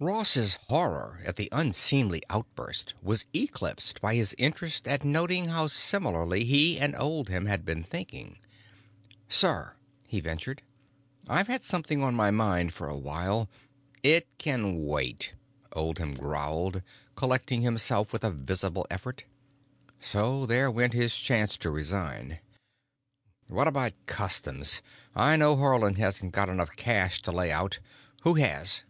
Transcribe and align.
Ross's 0.00 0.54
horror 0.68 1.20
at 1.24 1.34
the 1.34 1.48
unseemly 1.50 2.22
outburst 2.30 2.94
was 3.02 3.26
eclipsed 3.32 4.00
by 4.00 4.14
his 4.14 4.34
interest 4.38 4.86
at 4.86 5.04
noting 5.04 5.48
how 5.48 5.66
similarly 5.66 6.44
he 6.44 6.78
and 6.78 6.94
Oldham 6.96 7.46
had 7.46 7.64
been 7.64 7.82
thinking. 7.82 8.38
"Sir," 9.28 9.74
he 10.06 10.20
ventured, 10.20 10.62
"I've 11.28 11.48
had 11.48 11.64
something 11.64 12.02
on 12.02 12.14
my 12.14 12.30
mind 12.30 12.74
for 12.74 12.88
a 12.88 12.96
while——" 12.96 13.48
"It 14.02 14.26
can 14.38 14.84
wait," 14.84 15.32
Oldham 15.72 16.14
growled, 16.14 16.82
collecting 17.16 17.62
himself 17.62 18.12
with 18.12 18.22
a 18.22 18.30
visible 18.32 18.86
effort. 18.90 19.24
So 20.00 20.46
there 20.46 20.70
went 20.70 20.92
his 20.92 21.16
chance 21.16 21.56
to 21.58 21.70
resign. 21.70 22.40
"What 23.48 23.68
about 23.68 23.94
customs? 24.06 24.80
I 25.16 25.34
know 25.36 25.56
Haarland 25.56 25.98
hasn't 25.98 26.32
got 26.32 26.48
enough 26.48 26.74
cash 26.76 27.20
to 27.22 27.32
lay 27.32 27.50
out. 27.50 27.80
Who 28.22 28.34
has?" 28.34 28.82